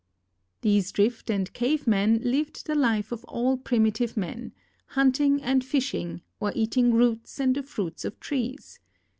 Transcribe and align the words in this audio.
These 0.61 0.91
Drift 0.91 1.29
and 1.29 1.53
Cave 1.53 1.85
men 1.85 2.21
lived 2.23 2.65
the 2.65 2.73
life 2.73 3.11
of 3.11 3.23
all 3.25 3.55
primitive 3.55 4.17
men, 4.17 4.51
hunting 4.87 5.43
and 5.43 5.63
fishing, 5.63 6.23
or 6.39 6.51
eating 6.55 6.91
roots 6.91 7.39
and 7.39 7.53
the 7.55 7.61
fruits 7.61 8.03
of 8.03 8.19
trees. 8.19 8.79